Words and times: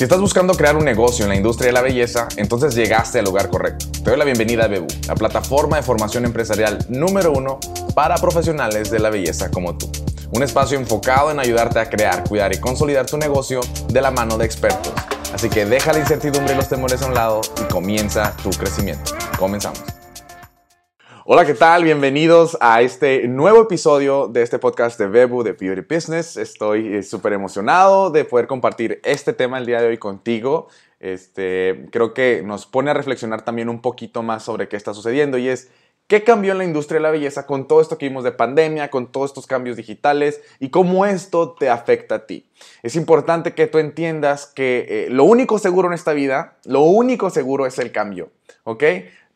Si 0.00 0.04
estás 0.04 0.18
buscando 0.22 0.54
crear 0.54 0.76
un 0.78 0.84
negocio 0.86 1.26
en 1.26 1.28
la 1.28 1.36
industria 1.36 1.66
de 1.66 1.72
la 1.74 1.82
belleza, 1.82 2.26
entonces 2.36 2.74
llegaste 2.74 3.18
al 3.18 3.26
lugar 3.26 3.50
correcto. 3.50 3.84
Te 4.02 4.08
doy 4.08 4.18
la 4.18 4.24
bienvenida 4.24 4.64
a 4.64 4.66
Bebu, 4.66 4.86
la 5.06 5.14
plataforma 5.14 5.76
de 5.76 5.82
formación 5.82 6.24
empresarial 6.24 6.78
número 6.88 7.32
uno 7.32 7.60
para 7.94 8.14
profesionales 8.14 8.90
de 8.90 8.98
la 8.98 9.10
belleza 9.10 9.50
como 9.50 9.76
tú. 9.76 9.92
Un 10.30 10.42
espacio 10.42 10.78
enfocado 10.78 11.30
en 11.30 11.38
ayudarte 11.38 11.80
a 11.80 11.90
crear, 11.90 12.24
cuidar 12.26 12.54
y 12.54 12.60
consolidar 12.60 13.04
tu 13.04 13.18
negocio 13.18 13.60
de 13.88 14.00
la 14.00 14.10
mano 14.10 14.38
de 14.38 14.46
expertos. 14.46 14.94
Así 15.34 15.50
que 15.50 15.66
deja 15.66 15.92
la 15.92 15.98
incertidumbre 15.98 16.54
y 16.54 16.56
los 16.56 16.70
temores 16.70 17.02
a 17.02 17.06
un 17.06 17.12
lado 17.12 17.42
y 17.60 17.70
comienza 17.70 18.34
tu 18.42 18.48
crecimiento. 18.48 19.12
Comenzamos. 19.38 19.99
Hola, 21.32 21.46
¿qué 21.46 21.54
tal? 21.54 21.84
Bienvenidos 21.84 22.58
a 22.60 22.82
este 22.82 23.28
nuevo 23.28 23.62
episodio 23.62 24.26
de 24.26 24.42
este 24.42 24.58
podcast 24.58 24.98
de 24.98 25.06
Bebu 25.06 25.44
de 25.44 25.52
Beauty 25.52 25.82
Business. 25.82 26.36
Estoy 26.36 26.96
eh, 26.96 27.04
súper 27.04 27.34
emocionado 27.34 28.10
de 28.10 28.24
poder 28.24 28.48
compartir 28.48 29.00
este 29.04 29.32
tema 29.32 29.58
el 29.58 29.64
día 29.64 29.80
de 29.80 29.86
hoy 29.86 29.96
contigo. 29.96 30.66
Este, 30.98 31.86
creo 31.92 32.14
que 32.14 32.42
nos 32.44 32.66
pone 32.66 32.90
a 32.90 32.94
reflexionar 32.94 33.42
también 33.42 33.68
un 33.68 33.80
poquito 33.80 34.24
más 34.24 34.42
sobre 34.42 34.66
qué 34.66 34.76
está 34.76 34.92
sucediendo 34.92 35.38
y 35.38 35.46
es 35.46 35.70
qué 36.08 36.24
cambió 36.24 36.50
en 36.50 36.58
la 36.58 36.64
industria 36.64 36.98
de 36.98 37.04
la 37.04 37.12
belleza 37.12 37.46
con 37.46 37.68
todo 37.68 37.80
esto 37.80 37.96
que 37.96 38.08
vimos 38.08 38.24
de 38.24 38.32
pandemia, 38.32 38.90
con 38.90 39.12
todos 39.12 39.30
estos 39.30 39.46
cambios 39.46 39.76
digitales 39.76 40.42
y 40.58 40.70
cómo 40.70 41.06
esto 41.06 41.52
te 41.52 41.70
afecta 41.70 42.16
a 42.16 42.26
ti. 42.26 42.50
Es 42.82 42.96
importante 42.96 43.54
que 43.54 43.68
tú 43.68 43.78
entiendas 43.78 44.46
que 44.46 44.84
eh, 44.88 45.06
lo 45.10 45.22
único 45.22 45.60
seguro 45.60 45.86
en 45.86 45.94
esta 45.94 46.12
vida, 46.12 46.56
lo 46.64 46.80
único 46.80 47.30
seguro 47.30 47.66
es 47.66 47.78
el 47.78 47.92
cambio, 47.92 48.32
¿ok? 48.64 48.82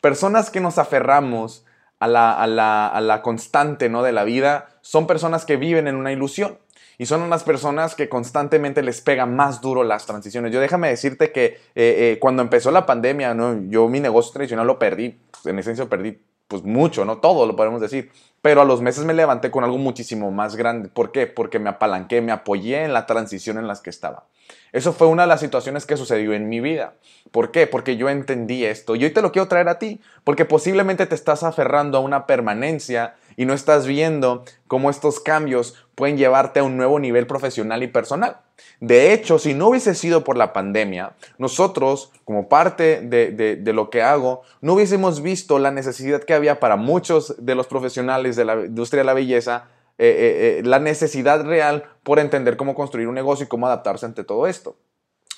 Personas 0.01 0.51
que 0.51 0.59
nos 0.59 0.79
aferramos 0.79 1.65
a 2.01 2.07
la, 2.09 3.21
constante 3.23 3.89
¿no? 3.89 4.03
de 4.03 4.13
la 4.13 4.25
vida, 4.25 4.69
son 4.81 5.07
personas 5.07 5.45
que 5.45 5.57
viven 5.57 5.89
en 5.89 5.97
una 5.97 6.13
ilusión. 6.13 6.59
Y 6.97 7.07
son 7.07 7.23
unas 7.23 7.43
personas 7.43 7.97
que 7.97 8.09
constantemente 8.09 8.81
les 8.81 9.01
pega 9.01 9.27
más 9.27 9.61
duro 9.61 9.83
las 9.83 10.07
transiciones. 10.07 10.53
Yo 10.53 10.61
déjame 10.61 10.89
decirte 10.89 11.33
que 11.33 11.45
eh, 11.45 11.57
eh, 11.75 12.19
cuando 12.21 12.41
empezó 12.41 12.71
la 12.71 12.87
pandemia, 12.87 13.35
¿no? 13.35 13.61
yo 13.69 13.89
mi 13.89 13.99
negocio 13.99 14.33
tradicional 14.33 14.69
lo 14.69 14.79
perdí. 14.79 15.19
En 15.45 15.59
esencia 15.59 15.87
perdí 15.87 16.21
pues 16.49 16.63
mucho, 16.63 17.05
no 17.05 17.19
todo 17.19 17.47
lo 17.47 17.57
podemos 17.57 17.81
decir. 17.81 18.11
Pero 18.43 18.61
a 18.61 18.65
los 18.65 18.83
meses 18.83 19.05
me 19.05 19.15
levanté 19.15 19.51
con 19.51 19.65
algo 19.65 19.79
muchísimo 19.79 20.31
más 20.31 20.57
grande. 20.57 20.91
¿Por 20.91 21.13
qué? 21.13 21.27
Porque 21.27 21.59
me 21.59 21.71
apalanqué, 21.71 22.21
me 22.21 22.33
apoyé 22.33 22.85
en 22.85 22.93
la 22.93 23.07
transición 23.07 23.57
en 23.57 23.67
las 23.67 23.81
que 23.81 23.89
estaba. 23.89 24.27
Eso 24.73 24.93
fue 24.93 25.07
una 25.07 25.23
de 25.23 25.29
las 25.29 25.41
situaciones 25.41 25.87
que 25.87 25.97
sucedió 25.97 26.35
en 26.35 26.49
mi 26.49 26.61
vida. 26.61 26.95
¿Por 27.31 27.51
qué? 27.53 27.67
Porque 27.67 27.97
yo 27.97 28.09
entendí 28.11 28.65
esto. 28.65 28.97
Y 28.97 29.05
hoy 29.05 29.11
te 29.11 29.23
lo 29.23 29.33
quiero 29.33 29.49
traer 29.49 29.69
a 29.69 29.79
ti, 29.79 30.01
porque 30.25 30.45
posiblemente 30.45 31.07
te 31.07 31.15
estás 31.15 31.43
aferrando 31.43 31.97
a 31.97 32.01
una 32.03 32.27
permanencia 32.27 33.15
y 33.37 33.45
no 33.45 33.55
estás 33.55 33.87
viendo 33.87 34.45
cómo 34.67 34.91
estos 34.91 35.21
cambios 35.21 35.75
pueden 35.95 36.17
llevarte 36.17 36.61
a 36.61 36.65
un 36.65 36.77
nuevo 36.77 36.99
nivel 36.99 37.27
profesional 37.27 37.83
y 37.83 37.89
personal. 37.89 38.39
De 38.81 39.13
hecho, 39.13 39.39
si 39.39 39.55
no 39.55 39.69
hubiese 39.69 39.95
sido 39.95 40.25
por 40.25 40.37
la 40.37 40.53
pandemia, 40.53 41.15
nosotros, 41.39 42.13
como 42.25 42.49
parte 42.49 43.01
de, 43.01 43.73
lo 43.73 43.91
que 43.91 44.03
hago, 44.03 44.43
no 44.61 44.75
hubiésemos 44.75 45.23
visto 45.23 45.59
la 45.59 45.71
necesidad 45.71 46.23
que 46.23 46.35
había 46.35 46.61
para 46.61 46.77
muchos 46.77 47.35
de 47.39 47.55
los 47.55 47.67
profesionales 47.67 48.37
de 48.37 48.45
la 48.45 48.67
industria 48.67 49.03
de 49.03 49.07
la 49.07 49.15
belleza 49.15 49.69
eh, 49.97 50.09
eh, 50.09 50.59
eh, 50.59 50.63
la 50.65 50.81
necesidad 50.81 51.45
real 51.45 51.85
por 52.03 52.19
entender 52.19 52.57
cómo 52.57 52.75
construir 52.75 53.07
un 53.07 53.15
negocio 53.15 53.45
y 53.45 53.49
cómo 53.49 53.67
adaptarse 53.67 54.07
ante 54.07 54.25
todo 54.25 54.49
esto. 54.49 54.77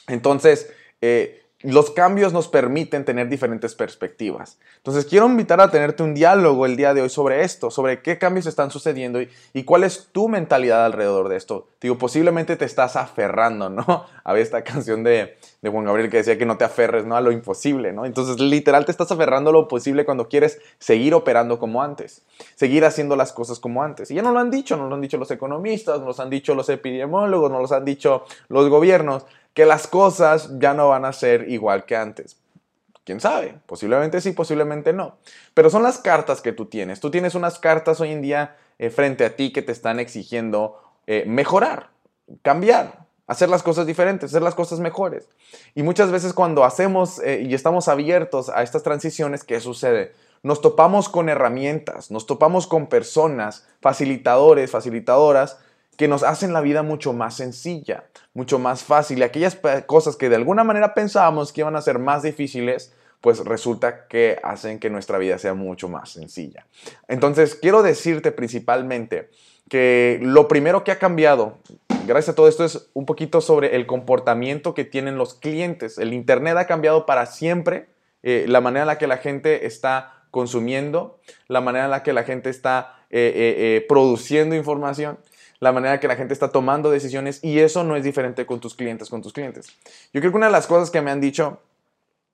Entonces, 0.08 0.72
los 1.72 1.90
cambios 1.90 2.32
nos 2.32 2.46
permiten 2.46 3.04
tener 3.04 3.28
diferentes 3.28 3.74
perspectivas. 3.74 4.58
Entonces, 4.76 5.04
quiero 5.04 5.26
invitar 5.26 5.60
a 5.60 5.70
tenerte 5.70 6.04
un 6.04 6.14
diálogo 6.14 6.64
el 6.64 6.76
día 6.76 6.94
de 6.94 7.02
hoy 7.02 7.08
sobre 7.08 7.42
esto, 7.42 7.72
sobre 7.72 8.02
qué 8.02 8.18
cambios 8.18 8.46
están 8.46 8.70
sucediendo 8.70 9.20
y, 9.52 9.64
cuál 9.64 9.82
es 9.82 10.08
tu 10.12 10.28
mentalidad 10.28 10.84
alrededor 10.84 11.28
de 11.28 11.36
esto. 11.36 11.66
Digo, 11.80 11.98
posiblemente 11.98 12.56
te 12.56 12.64
estás 12.64 12.94
aferrando, 12.94 13.68
¿no? 13.68 14.06
A 14.24 14.32
ver 14.32 14.42
esta 14.42 14.62
canción 14.62 15.02
de, 15.02 15.36
Juan 15.62 15.84
Gabriel 15.84 16.08
que 16.08 16.18
decía 16.18 16.38
que 16.38 16.46
no 16.46 16.56
te 16.56 16.64
aferres, 16.64 17.04
¿no? 17.04 17.16
A 17.16 17.20
lo 17.20 17.32
imposible, 17.32 17.92
¿no? 17.92 18.06
Entonces, 18.06 18.38
literal, 18.38 18.84
te 18.84 18.92
estás 18.92 19.10
aferrando 19.10 19.50
a 19.50 19.52
lo 19.52 19.66
posible 19.66 20.04
cuando 20.04 20.28
quieres 20.28 20.60
seguir 20.78 21.14
operando 21.14 21.58
como 21.58 21.82
antes, 21.82 22.22
seguir 22.54 22.84
haciendo 22.84 23.16
las 23.16 23.32
cosas 23.32 23.58
como 23.58 23.82
antes. 23.82 24.10
Y 24.12 24.14
ya 24.14 24.22
no 24.22 24.30
lo 24.30 24.38
han 24.38 24.52
dicho, 24.52 24.76
no 24.76 24.88
lo 24.88 24.94
han 24.94 25.00
dicho 25.00 25.18
los 25.18 25.32
economistas, 25.32 25.98
no 25.98 26.06
lo 26.06 26.14
han 26.16 26.30
dicho 26.30 26.54
los 26.54 26.68
epidemiólogos, 26.68 27.50
no 27.50 27.60
lo 27.60 27.74
han 27.74 27.84
dicho 27.84 28.24
los 28.48 28.68
gobiernos 28.68 29.26
que 29.56 29.64
las 29.64 29.86
cosas 29.86 30.50
ya 30.58 30.74
no 30.74 30.90
van 30.90 31.06
a 31.06 31.14
ser 31.14 31.50
igual 31.50 31.86
que 31.86 31.96
antes. 31.96 32.36
¿Quién 33.04 33.20
sabe? 33.20 33.58
Posiblemente 33.64 34.20
sí, 34.20 34.32
posiblemente 34.32 34.92
no. 34.92 35.16
Pero 35.54 35.70
son 35.70 35.82
las 35.82 35.96
cartas 35.96 36.42
que 36.42 36.52
tú 36.52 36.66
tienes. 36.66 37.00
Tú 37.00 37.10
tienes 37.10 37.34
unas 37.34 37.58
cartas 37.58 37.98
hoy 38.02 38.12
en 38.12 38.20
día 38.20 38.58
eh, 38.78 38.90
frente 38.90 39.24
a 39.24 39.34
ti 39.34 39.54
que 39.54 39.62
te 39.62 39.72
están 39.72 39.98
exigiendo 39.98 40.78
eh, 41.06 41.24
mejorar, 41.26 41.88
cambiar, 42.42 43.06
hacer 43.26 43.48
las 43.48 43.62
cosas 43.62 43.86
diferentes, 43.86 44.30
hacer 44.30 44.42
las 44.42 44.54
cosas 44.54 44.78
mejores. 44.78 45.30
Y 45.74 45.82
muchas 45.82 46.10
veces 46.10 46.34
cuando 46.34 46.62
hacemos 46.62 47.18
eh, 47.20 47.40
y 47.48 47.54
estamos 47.54 47.88
abiertos 47.88 48.50
a 48.50 48.62
estas 48.62 48.82
transiciones, 48.82 49.42
¿qué 49.42 49.60
sucede? 49.60 50.12
Nos 50.42 50.60
topamos 50.60 51.08
con 51.08 51.30
herramientas, 51.30 52.10
nos 52.10 52.26
topamos 52.26 52.66
con 52.66 52.88
personas, 52.88 53.66
facilitadores, 53.80 54.70
facilitadoras, 54.70 55.60
que 55.96 56.08
nos 56.08 56.22
hacen 56.22 56.52
la 56.52 56.60
vida 56.60 56.82
mucho 56.82 57.12
más 57.12 57.36
sencilla, 57.36 58.04
mucho 58.34 58.58
más 58.58 58.84
fácil. 58.84 59.18
Y 59.18 59.22
aquellas 59.22 59.58
cosas 59.86 60.16
que 60.16 60.28
de 60.28 60.36
alguna 60.36 60.64
manera 60.64 60.94
pensábamos 60.94 61.52
que 61.52 61.62
iban 61.62 61.76
a 61.76 61.82
ser 61.82 61.98
más 61.98 62.22
difíciles, 62.22 62.92
pues 63.20 63.38
resulta 63.38 64.06
que 64.06 64.38
hacen 64.42 64.78
que 64.78 64.90
nuestra 64.90 65.18
vida 65.18 65.38
sea 65.38 65.54
mucho 65.54 65.88
más 65.88 66.10
sencilla. 66.10 66.66
Entonces, 67.08 67.54
quiero 67.54 67.82
decirte 67.82 68.30
principalmente 68.30 69.30
que 69.68 70.18
lo 70.22 70.48
primero 70.48 70.84
que 70.84 70.92
ha 70.92 70.98
cambiado, 70.98 71.58
gracias 72.06 72.34
a 72.34 72.36
todo 72.36 72.46
esto, 72.46 72.64
es 72.64 72.88
un 72.92 73.06
poquito 73.06 73.40
sobre 73.40 73.74
el 73.74 73.86
comportamiento 73.86 74.74
que 74.74 74.84
tienen 74.84 75.16
los 75.16 75.34
clientes. 75.34 75.98
El 75.98 76.12
Internet 76.12 76.56
ha 76.58 76.66
cambiado 76.66 77.06
para 77.06 77.26
siempre 77.26 77.88
eh, 78.22 78.44
la 78.46 78.60
manera 78.60 78.82
en 78.82 78.88
la 78.88 78.98
que 78.98 79.06
la 79.06 79.16
gente 79.16 79.66
está 79.66 80.26
consumiendo, 80.30 81.18
la 81.48 81.60
manera 81.60 81.86
en 81.86 81.90
la 81.90 82.02
que 82.02 82.12
la 82.12 82.22
gente 82.22 82.50
está 82.50 83.04
eh, 83.08 83.32
eh, 83.36 83.86
produciendo 83.88 84.54
información 84.54 85.18
la 85.60 85.72
manera 85.72 86.00
que 86.00 86.08
la 86.08 86.16
gente 86.16 86.34
está 86.34 86.48
tomando 86.48 86.90
decisiones 86.90 87.42
y 87.42 87.58
eso 87.60 87.84
no 87.84 87.96
es 87.96 88.04
diferente 88.04 88.46
con 88.46 88.60
tus 88.60 88.74
clientes, 88.74 89.08
con 89.08 89.22
tus 89.22 89.32
clientes. 89.32 89.66
Yo 90.12 90.20
creo 90.20 90.30
que 90.30 90.36
una 90.36 90.46
de 90.46 90.52
las 90.52 90.66
cosas 90.66 90.90
que 90.90 91.00
me 91.00 91.10
han 91.10 91.20
dicho 91.20 91.60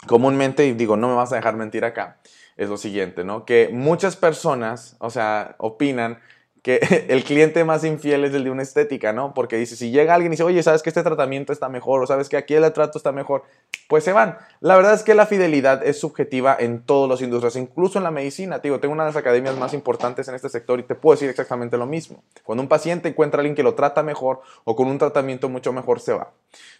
comúnmente, 0.06 0.66
y 0.66 0.72
digo, 0.72 0.96
no 0.96 1.08
me 1.08 1.14
vas 1.14 1.32
a 1.32 1.36
dejar 1.36 1.56
mentir 1.56 1.84
acá, 1.84 2.18
es 2.56 2.68
lo 2.68 2.76
siguiente, 2.76 3.24
¿no? 3.24 3.44
Que 3.44 3.70
muchas 3.72 4.16
personas, 4.16 4.96
o 4.98 5.10
sea, 5.10 5.54
opinan 5.58 6.18
que 6.62 6.76
el 7.08 7.24
cliente 7.24 7.64
más 7.64 7.84
infiel 7.84 8.24
es 8.24 8.32
el 8.34 8.44
de 8.44 8.50
una 8.50 8.62
estética, 8.62 9.12
¿no? 9.12 9.34
Porque 9.34 9.56
dice, 9.56 9.76
si 9.76 9.90
llega 9.90 10.14
alguien 10.14 10.32
y 10.32 10.34
dice, 10.34 10.44
oye, 10.44 10.62
¿sabes 10.62 10.82
que 10.82 10.90
este 10.90 11.02
tratamiento 11.02 11.52
está 11.52 11.68
mejor? 11.68 12.02
O 12.02 12.06
¿sabes 12.06 12.28
que 12.28 12.36
aquí 12.36 12.54
el 12.54 12.72
trato 12.72 12.98
está 12.98 13.12
mejor? 13.12 13.42
Pues 13.88 14.04
se 14.04 14.12
van. 14.12 14.38
La 14.60 14.76
verdad 14.76 14.94
es 14.94 15.02
que 15.02 15.14
la 15.14 15.26
fidelidad 15.26 15.84
es 15.84 15.98
subjetiva 15.98 16.56
en 16.58 16.82
todas 16.82 17.10
las 17.10 17.20
industrias, 17.20 17.56
incluso 17.56 17.98
en 17.98 18.04
la 18.04 18.10
medicina. 18.10 18.60
digo, 18.60 18.80
tengo 18.80 18.94
una 18.94 19.04
de 19.04 19.10
las 19.10 19.16
academias 19.16 19.56
más 19.56 19.74
importantes 19.74 20.28
en 20.28 20.34
este 20.34 20.48
sector 20.48 20.78
y 20.78 20.84
te 20.84 20.94
puedo 20.94 21.16
decir 21.16 21.28
exactamente 21.28 21.76
lo 21.76 21.86
mismo. 21.86 22.22
Cuando 22.44 22.62
un 22.62 22.68
paciente 22.68 23.08
encuentra 23.08 23.38
a 23.38 23.40
alguien 23.40 23.56
que 23.56 23.62
lo 23.62 23.74
trata 23.74 24.02
mejor 24.02 24.40
o 24.64 24.76
con 24.76 24.86
un 24.86 24.98
tratamiento 24.98 25.48
mucho 25.48 25.72
mejor, 25.72 26.00
se 26.00 26.14
va. 26.14 26.32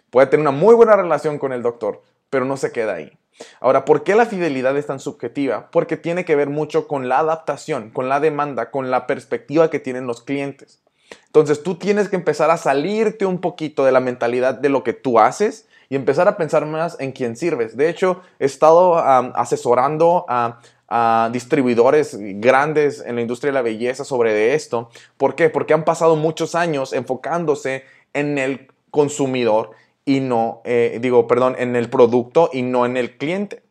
Puede 0.09 0.27
tener 0.27 0.41
una 0.41 0.57
muy 0.57 0.75
buena 0.75 0.95
relación 0.95 1.37
con 1.37 1.51
el 1.51 1.61
doctor, 1.61 2.01
pero 2.29 2.45
no 2.45 2.55
se 2.55 2.71
queda 2.71 2.93
ahí. 2.95 3.17
Ahora, 3.59 3.85
¿por 3.85 4.03
qué 4.03 4.15
la 4.15 4.25
fidelidad 4.25 4.77
es 4.77 4.87
tan 4.87 4.99
subjetiva? 4.99 5.69
Porque 5.71 5.97
tiene 5.97 6.25
que 6.25 6.35
ver 6.35 6.49
mucho 6.49 6.87
con 6.87 7.09
la 7.09 7.19
adaptación, 7.19 7.89
con 7.89 8.09
la 8.09 8.19
demanda, 8.19 8.71
con 8.71 8.91
la 8.91 9.07
perspectiva 9.07 9.69
que 9.69 9.79
tienen 9.79 10.07
los 10.07 10.21
clientes. 10.21 10.83
Entonces 11.27 11.63
tú 11.63 11.75
tienes 11.75 12.09
que 12.09 12.15
empezar 12.15 12.51
a 12.51 12.57
salirte 12.57 13.25
un 13.25 13.39
poquito 13.39 13.85
de 13.85 13.91
la 13.91 13.99
mentalidad 13.99 14.55
de 14.55 14.69
lo 14.69 14.83
que 14.83 14.93
tú 14.93 15.19
haces 15.19 15.67
y 15.89 15.95
empezar 15.95 16.27
a 16.27 16.37
pensar 16.37 16.65
más 16.65 16.95
en 16.99 17.11
quién 17.11 17.35
sirves. 17.35 17.77
De 17.77 17.89
hecho, 17.89 18.21
he 18.39 18.45
estado 18.45 18.97
asesorando 18.97 20.25
a, 20.27 20.59
a, 20.87 21.29
distribuidores 21.31 22.17
grandes 22.19 23.03
en 23.05 23.15
la 23.15 23.21
industria 23.21 23.51
de 23.51 23.55
la 23.55 23.61
belleza 23.61 24.03
sobre 24.03 24.53
esto. 24.55 24.89
¿Por 25.17 25.35
qué? 25.35 25.49
Porque 25.49 25.73
han 25.73 25.85
pasado 25.85 26.15
muchos 26.15 26.55
años 26.55 26.93
enfocándose 26.93 27.83
en 28.13 28.37
el 28.37 28.67
consumidor 28.91 29.71
y 30.05 30.19
no, 30.19 30.61
eh, 30.65 30.99
digo, 31.01 31.27
perdón, 31.27 31.55
en 31.57 31.75
el 31.75 31.89
producto 31.89 32.49
y 32.51 32.61
no 32.61 32.85
en 32.85 32.97
el 32.97 33.17
cliente. 33.17 33.63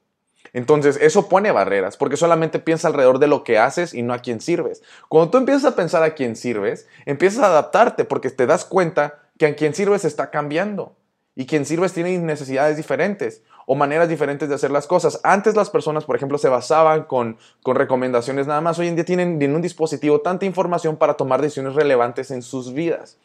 Entonces, 0.55 0.99
eso 1.01 1.29
pone 1.29 1.51
barreras, 1.51 1.97
porque 1.97 2.17
solamente 2.17 2.59
piensa 2.59 2.89
alrededor 2.89 3.19
de 3.19 3.27
lo 3.27 3.43
que 3.43 3.59
haces 3.59 3.95
y 3.95 4.03
no 4.03 4.12
a 4.12 4.19
quién 4.19 4.41
sirves. 4.41 4.83
Cuando 5.09 5.31
tú 5.31 5.39
empiezas 5.39 5.65
a 5.65 5.77
pensar 5.77 6.03
a 6.03 6.15
quién 6.15 6.37
sirves, 6.37 6.87
empiezas 7.06 7.43
a 7.43 7.47
adaptarte 7.47 8.05
porque 8.05 8.31
te 8.31 8.47
das 8.47 8.65
cuenta 8.65 9.21
que 9.39 9.47
a 9.47 9.56
quien 9.56 9.75
sirves 9.75 10.05
está 10.05 10.31
cambiando 10.31 10.95
y 11.35 11.47
quien 11.47 11.65
sirves 11.65 11.95
tiene 11.95 12.19
necesidades 12.19 12.77
diferentes 12.77 13.43
o 13.65 13.75
maneras 13.75 14.09
diferentes 14.09 14.49
de 14.51 14.55
hacer 14.55 14.71
las 14.71 14.87
cosas. 14.87 15.21
Antes 15.23 15.56
las 15.56 15.71
personas, 15.71 16.05
por 16.05 16.17
ejemplo, 16.17 16.37
se 16.37 16.51
basaban 16.51 17.05
con, 17.05 17.39
con 17.62 17.77
recomendaciones 17.77 18.47
nada 18.47 18.61
más. 18.61 18.79
Hoy 18.79 18.89
en 18.89 18.97
día 18.97 19.06
tienen 19.06 19.41
en 19.41 19.55
un 19.55 19.62
dispositivo 19.62 20.21
tanta 20.21 20.45
información 20.45 20.97
para 20.97 21.15
tomar 21.15 21.41
decisiones 21.41 21.75
relevantes 21.75 22.31
en 22.31 22.43
sus 22.43 22.75
vidas. 22.75 23.17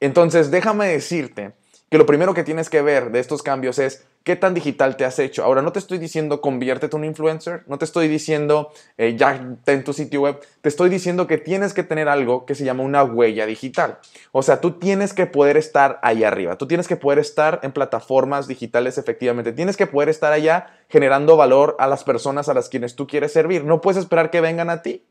Entonces, 0.00 0.50
déjame 0.50 0.88
decirte 0.88 1.52
que 1.92 1.98
lo 1.98 2.06
primero 2.06 2.32
que 2.32 2.42
tienes 2.42 2.70
que 2.70 2.80
ver 2.80 3.12
de 3.12 3.20
estos 3.20 3.42
cambios 3.42 3.78
es 3.78 4.06
qué 4.24 4.34
tan 4.34 4.54
digital 4.54 4.96
te 4.96 5.04
has 5.04 5.18
hecho. 5.18 5.44
Ahora, 5.44 5.60
no 5.60 5.72
te 5.72 5.78
estoy 5.78 5.98
diciendo 5.98 6.40
conviértete 6.40 6.96
en 6.96 7.02
un 7.02 7.04
influencer, 7.04 7.64
no 7.66 7.76
te 7.76 7.84
estoy 7.84 8.08
diciendo 8.08 8.72
eh, 8.96 9.14
ya 9.14 9.58
ten 9.64 9.84
tu 9.84 9.92
sitio 9.92 10.22
web, 10.22 10.40
te 10.62 10.70
estoy 10.70 10.88
diciendo 10.88 11.26
que 11.26 11.36
tienes 11.36 11.74
que 11.74 11.82
tener 11.82 12.08
algo 12.08 12.46
que 12.46 12.54
se 12.54 12.64
llama 12.64 12.82
una 12.82 13.04
huella 13.04 13.44
digital. 13.44 13.98
O 14.30 14.42
sea, 14.42 14.62
tú 14.62 14.78
tienes 14.78 15.12
que 15.12 15.26
poder 15.26 15.58
estar 15.58 16.00
ahí 16.02 16.24
arriba, 16.24 16.56
tú 16.56 16.66
tienes 16.66 16.88
que 16.88 16.96
poder 16.96 17.18
estar 17.18 17.60
en 17.62 17.72
plataformas 17.72 18.48
digitales 18.48 18.96
efectivamente, 18.96 19.52
tienes 19.52 19.76
que 19.76 19.86
poder 19.86 20.08
estar 20.08 20.32
allá 20.32 20.68
generando 20.88 21.36
valor 21.36 21.76
a 21.78 21.88
las 21.88 22.04
personas 22.04 22.48
a 22.48 22.54
las 22.54 22.70
quienes 22.70 22.96
tú 22.96 23.06
quieres 23.06 23.34
servir. 23.34 23.64
No 23.64 23.82
puedes 23.82 24.00
esperar 24.00 24.30
que 24.30 24.40
vengan 24.40 24.70
a 24.70 24.80
ti. 24.80 25.04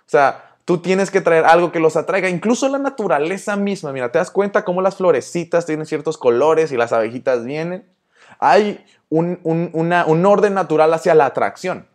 O 0.00 0.10
sea, 0.10 0.49
Tú 0.70 0.78
tienes 0.78 1.10
que 1.10 1.20
traer 1.20 1.46
algo 1.46 1.72
que 1.72 1.80
los 1.80 1.96
atraiga, 1.96 2.28
incluso 2.28 2.68
la 2.68 2.78
naturaleza 2.78 3.56
misma. 3.56 3.90
Mira, 3.90 4.12
te 4.12 4.20
das 4.20 4.30
cuenta 4.30 4.64
cómo 4.64 4.82
las 4.82 4.94
florecitas 4.94 5.66
tienen 5.66 5.84
ciertos 5.84 6.16
colores 6.16 6.70
y 6.70 6.76
las 6.76 6.92
abejitas 6.92 7.44
vienen. 7.44 7.92
Hay 8.38 8.86
un, 9.08 9.40
un 9.42 10.26
orden 10.26 10.54
natural 10.54 10.94
hacia 10.94 11.16
la 11.16 11.26
atracción. 11.26 11.88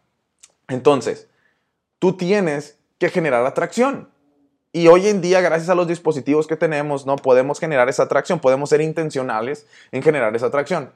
Entonces, 0.67 1.29
tú 1.99 2.17
tienes 2.17 2.77
que 2.97 3.07
generar 3.07 3.45
atracción. 3.45 4.09
Y 4.73 4.89
hoy 4.89 5.07
en 5.07 5.21
día, 5.21 5.39
gracias 5.39 5.69
a 5.69 5.75
los 5.75 5.87
dispositivos 5.87 6.45
que 6.45 6.57
tenemos, 6.57 7.05
no 7.05 7.15
podemos 7.15 7.61
generar 7.61 7.87
esa 7.87 8.03
atracción, 8.03 8.41
podemos 8.41 8.71
ser 8.71 8.81
intencionales 8.81 9.67
en 9.93 10.03
generar 10.03 10.35
esa 10.35 10.47
atracción. 10.47 10.91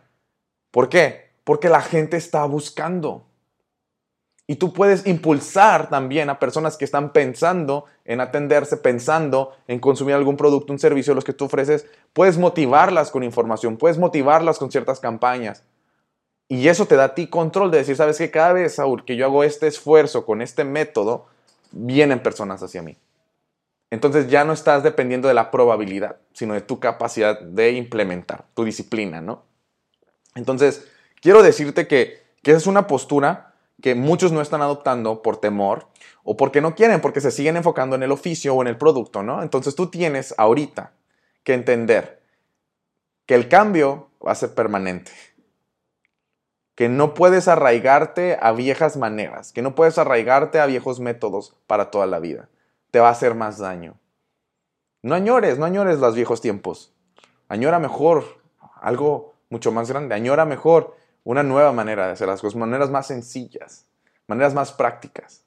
¿Por 0.72 0.90
qué? 0.90 1.30
Porque 1.46 1.70
la 1.70 1.80
gente 1.82 2.18
está 2.18 2.44
buscando. 2.44 3.29
Y 4.50 4.56
tú 4.56 4.74
puedes 4.74 5.06
impulsar 5.06 5.92
también 5.92 6.28
a 6.32 6.40
personas 6.40 6.76
que 6.76 6.84
están 6.84 7.14
pensando 7.14 7.86
en 8.04 8.20
atenderse, 8.20 8.78
pensando 8.78 9.56
en 9.68 9.78
consumir 9.78 10.16
algún 10.16 10.38
producto, 10.38 10.74
un 10.74 10.80
servicio, 10.80 11.14
los 11.14 11.24
que 11.24 11.34
tú 11.34 11.46
ofreces. 11.46 11.86
Puedes 12.14 12.40
motivarlas 12.40 13.12
con 13.12 13.22
información, 13.22 13.78
puedes 13.78 14.00
motivarlas 14.00 14.58
con 14.58 14.72
ciertas 14.72 15.00
campañas. 15.00 15.62
Y 16.48 16.68
eso 16.68 16.88
te 16.88 16.96
da 16.96 17.04
a 17.04 17.14
ti 17.14 17.28
control 17.28 17.70
de 17.70 17.78
decir, 17.78 17.96
sabes 17.96 18.18
que 18.18 18.32
cada 18.32 18.54
vez, 18.54 18.74
Saúl, 18.74 19.06
que 19.06 19.16
yo 19.16 19.26
hago 19.26 19.44
este 19.44 19.68
esfuerzo 19.68 20.26
con 20.26 20.42
este 20.42 20.64
método, 20.64 21.28
vienen 21.70 22.24
personas 22.24 22.64
hacia 22.64 22.82
mí. 22.82 22.98
Entonces 23.92 24.32
ya 24.32 24.46
no 24.46 24.54
estás 24.54 24.82
dependiendo 24.82 25.28
de 25.28 25.36
la 25.36 25.52
probabilidad, 25.52 26.18
sino 26.34 26.56
de 26.56 26.62
tu 26.62 26.80
capacidad 26.80 27.40
de 27.40 27.74
implementar, 27.74 28.46
tu 28.56 28.64
disciplina, 28.64 29.22
¿no? 29.22 29.44
Entonces, 30.34 30.88
quiero 31.22 31.44
decirte 31.44 31.88
que, 31.88 32.24
que 32.42 32.50
esa 32.50 32.58
es 32.58 32.66
una 32.66 32.88
postura 32.88 33.49
que 33.82 33.96
muchos 33.96 34.32
no 34.32 34.42
están 34.42 34.62
adoptando 34.62 35.22
por 35.22 35.38
temor 35.38 35.88
o 36.24 36.38
porque 36.38 36.62
no 36.62 36.76
quieren, 36.76 37.02
porque 37.02 37.22
se 37.22 37.32
siguen 37.32 37.58
enfocando 37.58 37.96
en 37.96 38.04
el 38.04 38.12
oficio 38.12 38.54
o 38.56 38.62
en 38.62 38.68
el 38.68 38.78
producto, 38.78 39.24
¿no? 39.24 39.42
Entonces 39.42 39.76
tú 39.76 39.88
tienes 39.88 40.36
ahorita 40.38 40.94
que 41.44 41.54
entender 41.54 42.22
que 43.26 43.36
el 43.36 43.48
cambio 43.48 44.10
va 44.26 44.32
a 44.32 44.36
ser 44.36 44.54
permanente, 44.54 45.12
que 46.76 46.90
no 46.90 47.14
puedes 47.14 47.48
arraigarte 47.48 48.38
a 48.42 48.52
viejas 48.52 48.98
maneras, 48.98 49.54
que 49.54 49.62
no 49.62 49.76
puedes 49.76 49.98
arraigarte 49.98 50.60
a 50.60 50.66
viejos 50.66 51.00
métodos 51.00 51.56
para 51.68 51.92
toda 51.92 52.06
la 52.06 52.20
vida. 52.20 52.50
Te 52.92 53.00
va 53.00 53.10
a 53.10 53.12
hacer 53.12 53.36
más 53.36 53.58
daño. 53.58 54.00
No 55.02 55.16
añores, 55.16 55.58
no 55.58 55.66
añores 55.66 56.00
los 56.00 56.16
viejos 56.16 56.42
tiempos. 56.42 56.94
Añora 57.48 57.80
mejor 57.80 58.26
algo 58.82 59.36
mucho 59.50 59.72
más 59.72 59.90
grande. 59.90 60.16
Añora 60.16 60.46
mejor 60.46 60.96
una 61.24 61.44
nueva 61.44 61.72
manera 61.72 62.08
de 62.08 62.14
hacer 62.14 62.28
las 62.28 62.42
cosas, 62.42 62.56
maneras 62.58 62.90
más 62.90 63.08
sencillas, 63.08 63.86
maneras 64.28 64.54
más 64.54 64.72
prácticas. 64.72 65.44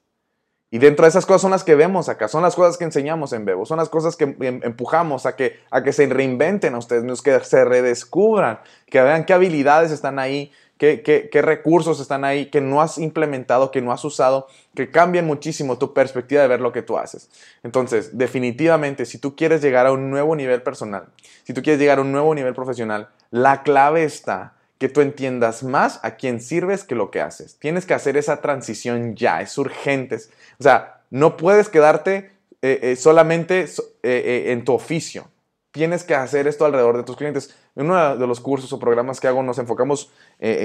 Y 0.73 0.79
dentro 0.79 1.05
de 1.05 1.09
esas 1.09 1.27
cosas 1.27 1.43
son 1.43 1.51
las 1.51 1.63
que 1.63 1.75
vemos 1.75 2.09
acá, 2.09 2.27
son 2.27 2.41
las 2.41 2.55
cosas 2.55 2.77
que 2.77 2.83
enseñamos 2.83 3.31
en 3.31 3.45
Bebo, 3.45 3.63
son 3.63 3.77
las 3.77 3.89
cosas 3.89 4.15
que 4.15 4.35
em, 4.39 4.59
empujamos 4.63 5.27
a 5.27 5.35
que, 5.35 5.59
a 5.69 5.83
que 5.83 5.93
se 5.93 6.07
reinventen 6.07 6.73
a 6.73 6.79
ustedes, 6.79 7.21
que 7.21 7.39
se 7.41 7.63
redescubran, 7.63 8.59
que 8.87 8.99
vean 9.03 9.23
qué 9.23 9.33
habilidades 9.33 9.91
están 9.91 10.17
ahí, 10.17 10.51
qué, 10.79 11.03
qué, 11.03 11.29
qué, 11.31 11.43
recursos 11.43 11.99
están 11.99 12.25
ahí 12.25 12.47
que 12.47 12.59
no 12.59 12.81
has 12.81 12.97
implementado, 12.97 13.69
que 13.69 13.83
no 13.83 13.91
has 13.91 14.03
usado, 14.03 14.47
que 14.73 14.89
cambien 14.89 15.27
muchísimo 15.27 15.77
tu 15.77 15.93
perspectiva 15.93 16.41
de 16.41 16.47
ver 16.47 16.59
lo 16.59 16.71
que 16.71 16.81
tú 16.81 16.97
haces. 16.97 17.29
Entonces, 17.61 18.17
definitivamente, 18.17 19.05
si 19.05 19.19
tú 19.19 19.35
quieres 19.35 19.61
llegar 19.61 19.85
a 19.85 19.91
un 19.91 20.09
nuevo 20.09 20.35
nivel 20.35 20.63
personal, 20.63 21.05
si 21.43 21.53
tú 21.53 21.61
quieres 21.61 21.79
llegar 21.79 21.99
a 21.99 22.01
un 22.01 22.11
nuevo 22.11 22.33
nivel 22.33 22.55
profesional, 22.55 23.09
la 23.29 23.61
clave 23.61 24.05
está 24.05 24.55
que 24.77 24.89
tú 24.89 25.01
entiendas 25.01 25.63
más 25.63 25.99
a 26.03 26.15
quién 26.15 26.41
sirves 26.41 26.83
que 26.83 26.95
lo 26.95 27.11
que 27.11 27.21
haces. 27.21 27.57
Tienes 27.59 27.85
que 27.85 27.93
hacer 27.93 28.17
esa 28.17 28.41
transición 28.41 29.15
ya, 29.15 29.41
es 29.41 29.57
urgente. 29.57 30.17
O 30.59 30.63
sea, 30.63 31.01
no 31.09 31.37
puedes 31.37 31.69
quedarte 31.69 32.31
eh, 32.61 32.79
eh, 32.81 32.95
solamente 32.95 33.65
eh, 34.03 34.45
en 34.47 34.65
tu 34.65 34.73
oficio. 34.73 35.27
Tienes 35.71 36.03
que 36.03 36.15
hacer 36.15 36.47
esto 36.47 36.65
alrededor 36.65 36.97
de 36.97 37.03
tus 37.03 37.17
clientes. 37.17 37.55
En 37.75 37.85
uno 37.85 38.15
de 38.15 38.27
los 38.27 38.39
cursos 38.39 38.71
o 38.73 38.79
programas 38.79 39.19
que 39.19 39.27
hago 39.27 39.43
nos 39.43 39.57
enfocamos 39.57 40.11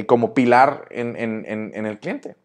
como 0.06 0.34
pilar 0.34 0.87
en, 0.90 1.16
el 1.16 1.99
cliente. 1.99 2.37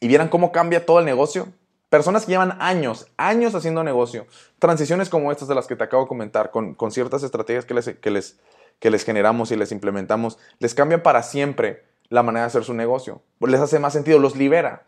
Y 0.00 0.08
vieran 0.08 0.28
cómo 0.28 0.52
cambia 0.52 0.86
todo 0.86 1.00
el 1.00 1.04
negocio. 1.04 1.48
Personas 1.90 2.24
que 2.24 2.32
llevan 2.32 2.56
años, 2.60 3.06
años 3.16 3.54
haciendo 3.54 3.84
negocio. 3.84 4.26
Transiciones 4.58 5.10
como 5.10 5.30
estas 5.30 5.48
de 5.48 5.54
las 5.54 5.66
que 5.66 5.76
te 5.76 5.84
acabo 5.84 6.04
de 6.04 6.08
comentar, 6.08 6.50
con, 6.50 6.76
ciertas 6.90 7.22
estrategias 7.22 7.66
que 7.66 7.74
les, 7.74 7.88
que 7.90 8.10
les 8.10 8.40
que 8.78 8.90
les 8.90 9.04
generamos 9.04 9.50
y 9.50 9.56
les 9.56 9.72
implementamos, 9.72 10.38
les 10.58 10.74
cambia 10.74 11.02
para 11.02 11.22
siempre 11.22 11.84
la 12.08 12.22
manera 12.22 12.42
de 12.42 12.48
hacer 12.48 12.64
su 12.64 12.74
negocio. 12.74 13.22
Les 13.40 13.60
hace 13.60 13.78
más 13.78 13.92
sentido, 13.92 14.18
los 14.18 14.36
libera. 14.36 14.86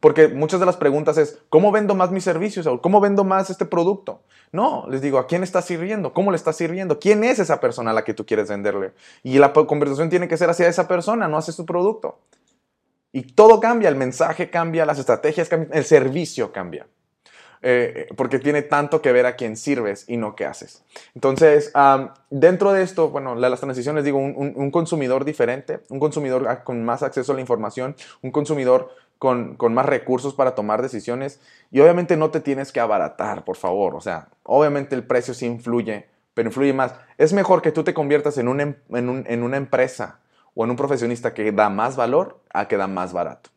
Porque 0.00 0.26
muchas 0.26 0.58
de 0.58 0.66
las 0.66 0.76
preguntas 0.76 1.16
es, 1.16 1.38
¿cómo 1.48 1.70
vendo 1.70 1.94
más 1.94 2.10
mis 2.10 2.24
servicios? 2.24 2.68
¿Cómo 2.82 3.00
vendo 3.00 3.22
más 3.22 3.50
este 3.50 3.66
producto? 3.66 4.22
No, 4.50 4.84
les 4.88 5.00
digo, 5.00 5.18
¿a 5.18 5.28
quién 5.28 5.44
está 5.44 5.62
sirviendo? 5.62 6.12
¿Cómo 6.12 6.32
le 6.32 6.36
está 6.36 6.52
sirviendo? 6.52 6.98
¿Quién 6.98 7.22
es 7.22 7.38
esa 7.38 7.60
persona 7.60 7.92
a 7.92 7.94
la 7.94 8.02
que 8.02 8.12
tú 8.12 8.26
quieres 8.26 8.48
venderle? 8.48 8.94
Y 9.22 9.38
la 9.38 9.52
conversación 9.52 10.10
tiene 10.10 10.26
que 10.26 10.36
ser 10.36 10.50
hacia 10.50 10.66
esa 10.66 10.88
persona, 10.88 11.28
no 11.28 11.36
hacia 11.36 11.52
su 11.52 11.64
producto. 11.64 12.18
Y 13.12 13.22
todo 13.22 13.60
cambia, 13.60 13.88
el 13.88 13.94
mensaje 13.94 14.50
cambia, 14.50 14.86
las 14.86 14.98
estrategias 14.98 15.48
cambian, 15.48 15.72
el 15.72 15.84
servicio 15.84 16.50
cambia. 16.50 16.88
Eh, 17.64 18.08
porque 18.16 18.40
tiene 18.40 18.62
tanto 18.62 19.00
que 19.00 19.12
ver 19.12 19.24
a 19.24 19.36
quién 19.36 19.56
sirves 19.56 20.04
y 20.08 20.16
no 20.16 20.34
qué 20.34 20.46
haces. 20.46 20.82
Entonces, 21.14 21.72
dentro 22.28 22.72
de 22.72 22.82
esto, 22.82 23.10
bueno, 23.10 23.36
las 23.36 23.60
transiciones, 23.60 24.02
digo, 24.02 24.18
un, 24.18 24.70
consumidor 24.72 25.24
diferente, 25.24 25.80
un 25.88 26.00
consumidor 26.00 26.64
con 26.64 26.84
más 26.84 27.04
acceso 27.04 27.30
a 27.30 27.34
la 27.36 27.40
información, 27.40 27.94
un 28.20 28.32
consumidor 28.32 28.90
con, 29.18 29.54
con, 29.54 29.74
más 29.74 29.86
recursos 29.86 30.34
para 30.34 30.56
tomar 30.56 30.82
decisiones 30.82 31.38
y 31.70 31.78
obviamente 31.78 32.16
no 32.16 32.32
te 32.32 32.40
tienes 32.40 32.72
que 32.72 32.80
abaratar, 32.80 33.44
por 33.44 33.56
favor. 33.56 33.94
O 33.94 34.00
sea, 34.00 34.28
obviamente 34.42 34.96
el 34.96 35.04
precio 35.04 35.32
sí 35.32 35.46
influye, 35.46 36.08
pero 36.34 36.48
influye 36.48 36.72
más. 36.72 36.96
Es 37.16 37.32
mejor 37.32 37.62
que 37.62 37.70
tú 37.70 37.84
te 37.84 37.94
conviertas 37.94 38.38
en, 38.38 38.60
em, 38.60 38.74
en, 38.90 39.24
en 39.28 39.42
una 39.44 39.56
empresa 39.56 40.18
o 40.54 40.64
en 40.64 40.70
un 40.70 40.76
profesionista 40.76 41.32
que 41.32 41.52
da 41.52 41.70
más 41.70 41.94
valor 41.94 42.40
a 42.52 42.66
que 42.66 42.76
da 42.76 42.88
más 42.88 43.12
barato. 43.12 43.50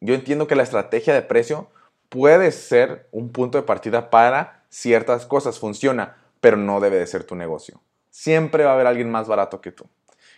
Yo 0.00 0.14
entiendo 0.14 0.46
que 0.46 0.56
la 0.56 0.62
estrategia 0.62 1.12
de 1.12 1.20
precio 1.20 1.68
puede 2.08 2.52
ser 2.52 3.08
un 3.12 3.30
punto 3.30 3.58
de 3.58 3.64
partida 3.64 4.10
para 4.10 4.64
ciertas 4.68 5.26
cosas, 5.26 5.58
funciona, 5.58 6.16
pero 6.40 6.56
no 6.56 6.80
debe 6.80 6.98
de 6.98 7.06
ser 7.06 7.24
tu 7.24 7.34
negocio. 7.34 7.80
Siempre 8.10 8.64
va 8.64 8.70
a 8.70 8.74
haber 8.74 8.86
alguien 8.86 9.10
más 9.10 9.28
barato 9.28 9.60
que 9.60 9.72
tú. 9.72 9.84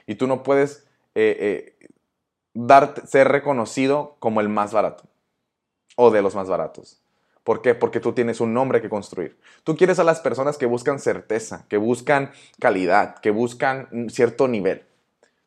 Y 0.07 0.17
tú 0.17 0.27
no 0.27 0.43
puedes 0.43 0.87
eh, 1.15 1.77
eh, 1.87 1.89
ser 3.07 3.29
reconocido 3.29 4.17
como 4.19 4.41
el 4.41 4.49
más 4.49 4.73
barato 4.73 5.05
o 5.97 6.11
de 6.11 6.23
los 6.23 6.35
más 6.35 6.49
baratos. 6.49 7.01
¿Por 7.45 7.63
qué? 7.63 7.75
Porque 7.75 8.01
tú 8.01 8.13
tienes 8.13 8.41
un 8.41 8.53
nombre 8.53 8.81
que 8.81 8.89
construir. 8.89 9.39
Tú 9.65 9.77
quieres 9.77 9.99
a 9.99 10.05
las 10.05 10.21
personas 10.21 10.59
que 10.59 10.67
buscan 10.67 10.99
certeza, 10.99 11.65
que 11.69 11.79
buscan 11.79 12.33
calidad, 12.59 13.19
que 13.19 13.31
buscan 13.31 14.09
cierto 14.11 14.47
nivel. 14.47 14.85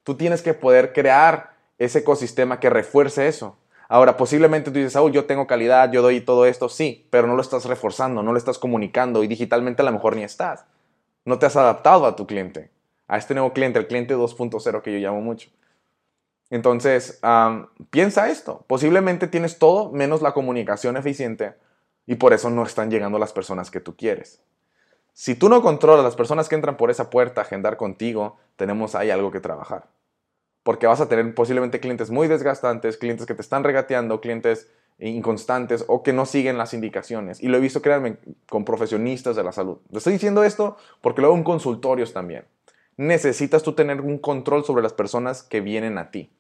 Tú 0.03 0.15
tienes 0.15 0.41
que 0.41 0.53
poder 0.53 0.91
crear 0.91 1.55
ese 1.77 1.99
ecosistema 1.99 2.59
que 2.59 2.69
refuerce 2.69 3.27
eso. 3.27 3.57
Ahora, 3.89 4.17
posiblemente 4.17 4.71
tú 4.71 4.77
dices, 4.77 4.93
Saúl, 4.93 5.11
yo 5.11 5.25
tengo 5.25 5.45
calidad, 5.45 5.91
yo 5.91 6.01
doy 6.01 6.21
todo 6.21 6.45
esto, 6.45 6.69
sí, 6.69 7.07
pero 7.09 7.27
no 7.27 7.35
lo 7.35 7.41
estás 7.41 7.65
reforzando, 7.65 8.23
no 8.23 8.31
lo 8.31 8.37
estás 8.37 8.57
comunicando 8.57 9.23
y 9.23 9.27
digitalmente 9.27 9.81
a 9.81 9.85
lo 9.85 9.91
mejor 9.91 10.15
ni 10.15 10.23
estás. 10.23 10.65
No 11.25 11.37
te 11.37 11.45
has 11.45 11.55
adaptado 11.55 12.05
a 12.05 12.15
tu 12.15 12.25
cliente, 12.25 12.71
a 13.07 13.17
este 13.17 13.33
nuevo 13.33 13.53
cliente, 13.53 13.79
el 13.79 13.87
cliente 13.87 14.15
2.0 14.15 14.81
que 14.81 14.93
yo 14.93 14.99
llamo 14.99 15.21
mucho. 15.21 15.49
Entonces, 16.49 17.19
piensa 17.89 18.29
esto. 18.29 18.63
Posiblemente 18.67 19.27
tienes 19.27 19.59
todo 19.59 19.91
menos 19.91 20.21
la 20.21 20.33
comunicación 20.33 20.97
eficiente 20.97 21.55
y 22.05 22.15
por 22.15 22.33
eso 22.33 22.49
no 22.49 22.63
están 22.63 22.89
llegando 22.89 23.19
las 23.19 23.33
personas 23.33 23.69
que 23.69 23.79
tú 23.79 23.95
quieres. 23.95 24.41
Si 25.13 25.35
tú 25.35 25.49
no 25.49 25.61
controlas 25.61 26.03
las 26.03 26.15
personas 26.15 26.49
que 26.49 26.55
entran 26.55 26.77
por 26.77 26.89
esa 26.89 27.09
puerta 27.09 27.41
a 27.41 27.43
agendar 27.43 27.77
contigo, 27.77 28.37
tenemos 28.55 28.95
ahí 28.95 29.11
algo 29.11 29.31
que 29.31 29.39
trabajar 29.39 29.87
porque 30.63 30.87
vas 30.87 31.01
a 31.01 31.09
tener 31.09 31.35
posiblemente 31.35 31.79
clientes 31.79 32.09
muy 32.09 32.27
desgastantes, 32.27 32.97
clientes 32.97 33.25
que 33.25 33.35
te 33.35 33.41
están 33.41 33.63
regateando, 33.63 34.21
clientes 34.21 34.69
inconstantes 34.99 35.83
o 35.87 36.03
que 36.03 36.13
no 36.13 36.25
siguen 36.25 36.57
las 36.57 36.73
indicaciones. 36.73 37.41
Y 37.41 37.47
lo 37.47 37.57
he 37.57 37.61
visto, 37.61 37.81
créanme, 37.81 38.17
con 38.49 38.63
profesionistas 38.63 39.35
de 39.35 39.43
la 39.43 39.51
salud. 39.51 39.79
Le 39.89 39.97
estoy 39.97 40.13
diciendo 40.13 40.43
esto 40.43 40.77
porque 41.01 41.21
luego 41.21 41.35
en 41.35 41.43
consultorios 41.43 42.13
también. 42.13 42.45
Necesitas 42.95 43.63
tú 43.63 43.73
tener 43.73 44.01
un 44.01 44.19
control 44.19 44.63
sobre 44.63 44.83
las 44.83 44.93
personas 44.93 45.43
que 45.43 45.61
vienen 45.61 45.97
a 45.97 46.11
ti. 46.11 46.31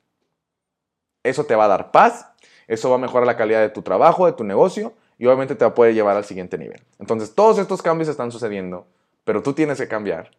Eso 1.23 1.45
te 1.45 1.55
va 1.55 1.65
a 1.65 1.69
dar 1.69 1.91
paz, 1.91 2.27
eso 2.67 2.89
va 2.89 2.95
a 2.95 2.99
mejorar 2.99 3.25
la 3.25 3.37
calidad 3.37 3.61
de 3.61 3.69
tu 3.69 3.81
trabajo, 3.81 4.25
de 4.25 4.33
tu 4.33 4.43
negocio 4.43 4.93
y 5.17 5.25
obviamente 5.25 5.55
te 5.55 5.69
poder 5.71 5.93
llevar 5.93 6.15
al 6.15 6.25
siguiente 6.25 6.57
nivel. 6.57 6.81
Entonces, 6.99 7.33
todos 7.33 7.57
estos 7.57 7.81
cambios 7.81 8.09
están 8.09 8.31
sucediendo, 8.31 8.87
pero 9.23 9.41
tú 9.41 9.53
tienes 9.53 9.79
que 9.79 9.87
cambiar 9.87 10.31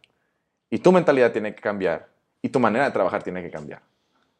y 0.70 0.78
tu 0.78 0.92
mentalidad 0.92 1.32
tiene 1.32 1.54
que 1.54 1.62
cambiar 1.62 2.13
y 2.44 2.50
tu 2.50 2.60
manera 2.60 2.84
de 2.84 2.90
trabajar 2.90 3.22
tiene 3.22 3.42
que 3.42 3.50
cambiar. 3.50 3.80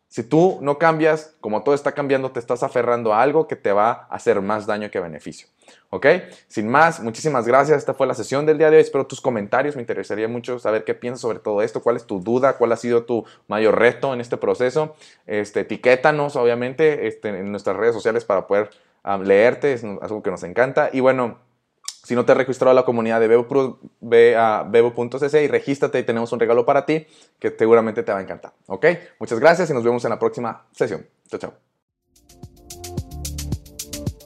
Si 0.08 0.23
tú 0.23 0.58
no 0.61 0.76
cambias, 0.76 1.34
como 1.40 1.62
todo 1.62 1.75
está 1.75 1.92
cambiando, 1.92 2.30
te 2.32 2.38
estás 2.38 2.62
aferrando 2.62 3.14
a 3.14 3.23
algo 3.23 3.49
que 3.49 3.56
te 3.56 3.73
va 3.73 4.06
a 4.11 4.14
hacer 4.14 4.42
más 4.42 4.66
daño 4.66 4.90
que 4.90 5.00
beneficio. 5.00 5.49
¿Ok? 5.88 6.06
Sin 6.46 6.68
más, 6.68 7.00
muchísimas 7.00 7.46
gracias. 7.46 7.78
Esta 7.78 7.94
fue 7.94 8.06
la 8.06 8.12
sesión 8.12 8.44
del 8.44 8.58
día 8.58 8.70
de 8.70 8.76
hoy. 8.76 8.82
Espero 8.82 9.06
tus 9.06 9.23
comentarios. 9.23 9.75
Me 9.75 9.80
interesaría 9.80 10.28
mucho 10.28 10.58
saber 10.58 10.84
qué 10.84 10.92
piensas 10.92 11.23
sobre 11.23 11.38
todo 11.38 11.62
esto. 11.62 11.82
¿Cuál 11.82 11.96
es 11.96 12.04
tu 12.04 12.20
duda? 12.20 12.58
¿Cuál 12.58 12.73
ha 12.73 12.76
sido 12.76 13.04
tu 13.04 13.25
mayor 13.49 13.78
reto 13.78 14.12
en 14.12 14.20
este 14.20 14.37
proceso? 14.37 14.94
Este, 15.26 15.61
etiquétanos, 15.61 16.37
obviamente, 16.37 17.06
este, 17.06 17.30
en 17.30 17.50
nuestras 17.50 17.78
redes 17.78 17.94
sociales 17.94 18.26
para 18.26 18.46
poder 18.46 18.68
um, 19.02 19.23
leerte. 19.23 19.73
Es 19.73 19.82
algo 19.82 20.23
que 20.23 20.30
nos 20.30 20.42
encanta. 20.42 20.90
Y 20.92 21.00
bueno, 21.00 21.38
si 22.04 22.14
no 22.14 22.25
te 22.25 22.32
has 22.32 22.38
registrado 22.38 22.70
a 22.70 22.75
la 22.75 22.84
comunidad 22.84 23.18
de 23.18 23.28
Bebo, 23.28 23.78
ve 24.00 24.37
a 24.37 24.62
bebo.cc 24.62 25.42
y 25.42 25.49
regístrate 25.49 25.99
y 25.99 26.02
tenemos 26.04 26.32
un 26.32 26.38
regalo 26.38 26.64
para 26.64 26.87
ti 26.87 27.06
que 27.38 27.54
seguramente 27.58 28.02
te 28.02 28.12
va 28.12 28.18
a 28.18 28.23
encantar. 28.23 28.52
¿Ok? 28.66 28.87
Muchas 29.18 29.40
gracias 29.40 29.70
y 29.70 29.75
nos 29.75 29.82
vemos 29.82 30.04
en 30.04 30.11
la 30.11 30.18
próxima 30.18 30.66
sesión. 30.73 31.06
Chao, 31.28 31.40
chao. 31.40 31.73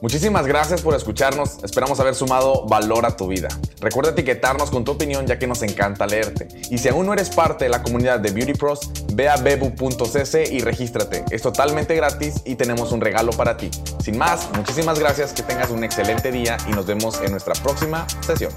Muchísimas 0.01 0.47
gracias 0.47 0.81
por 0.81 0.95
escucharnos, 0.95 1.61
esperamos 1.61 1.99
haber 1.99 2.15
sumado 2.15 2.65
valor 2.67 3.05
a 3.05 3.17
tu 3.17 3.27
vida. 3.27 3.49
Recuerda 3.81 4.11
etiquetarnos 4.11 4.69
con 4.69 4.85
tu 4.85 4.91
opinión 4.91 5.27
ya 5.27 5.37
que 5.37 5.45
nos 5.45 5.61
encanta 5.61 6.07
leerte. 6.07 6.47
Y 6.69 6.77
si 6.77 6.87
aún 6.87 7.05
no 7.05 7.13
eres 7.13 7.29
parte 7.29 7.65
de 7.65 7.69
la 7.69 7.83
comunidad 7.83 8.19
de 8.19 8.31
Beauty 8.31 8.53
Pros, 8.53 8.79
ve 9.13 9.27
a 9.27 9.35
bebu.cc 9.35 10.51
y 10.51 10.61
regístrate. 10.61 11.25
Es 11.31 11.41
totalmente 11.41 11.95
gratis 11.95 12.35
y 12.45 12.55
tenemos 12.55 12.93
un 12.93 13.01
regalo 13.01 13.31
para 13.33 13.57
ti. 13.57 13.69
Sin 14.01 14.17
más, 14.17 14.47
muchísimas 14.55 14.99
gracias, 14.99 15.33
que 15.33 15.43
tengas 15.43 15.69
un 15.69 15.83
excelente 15.83 16.31
día 16.31 16.55
y 16.67 16.71
nos 16.71 16.85
vemos 16.85 17.19
en 17.21 17.31
nuestra 17.31 17.53
próxima 17.55 18.07
sesión. 18.21 18.53